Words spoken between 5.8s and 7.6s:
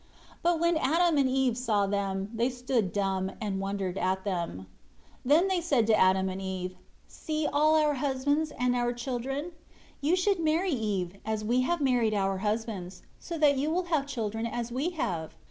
to Adam and Eve, "See